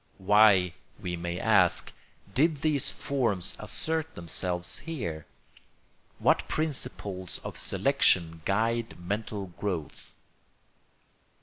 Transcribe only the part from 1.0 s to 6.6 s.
may ask, did these forms assert themselves here? What